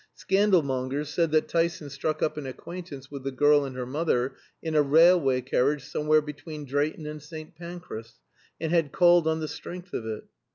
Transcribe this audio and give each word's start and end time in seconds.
Scandal 0.15 0.63
mongers 0.63 1.09
said 1.09 1.29
that 1.29 1.47
Tyson 1.47 1.91
struck 1.91 2.23
up 2.23 2.35
an 2.35 2.47
acquaintance 2.47 3.11
with 3.11 3.21
the 3.23 3.29
girl 3.29 3.65
and 3.65 3.75
her 3.75 3.85
mother 3.85 4.33
in 4.59 4.73
a 4.73 4.81
railway 4.81 5.41
carriage 5.41 5.83
somewhere 5.85 6.21
between 6.23 6.65
Drayton 6.65 7.05
and 7.05 7.21
St. 7.21 7.53
Pancras, 7.55 8.19
and 8.59 8.71
had 8.71 8.91
called 8.91 9.27
on 9.27 9.41
the 9.41 9.47
strength 9.47 9.93
of 9.93 10.07
it. 10.07 10.23